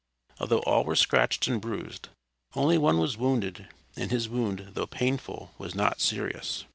Although 0.39 0.61
all 0.63 0.83
were 0.83 0.95
scratched 0.95 1.47
and 1.47 1.61
bruised 1.61 2.09
only 2.55 2.79
one 2.79 2.97
was 2.97 3.17
wounded, 3.17 3.67
and 3.95 4.09
his 4.09 4.27
wound, 4.27 4.71
though 4.73 4.87
painful, 4.87 5.53
was 5.59 5.75
not 5.75 6.01
serious. 6.01 6.65